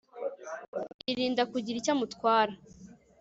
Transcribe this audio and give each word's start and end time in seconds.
yirinda 1.05 1.43
kugira 1.51 1.77
icyo 1.79 1.91
amutwara 1.95 2.53